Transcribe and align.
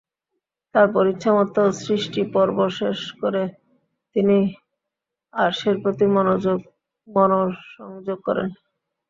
তারপর 0.75 1.03
ইচ্ছা 1.07 1.31
মত 1.37 1.55
সৃষ্টি 1.81 2.21
পর্ব 2.33 2.57
শেষ 2.79 2.99
করে 3.21 3.43
তিনি 4.15 4.37
আরশের 5.33 5.75
প্রতি 5.83 6.05
মনোসংযোগ 7.07 8.17
করেন। 8.27 8.49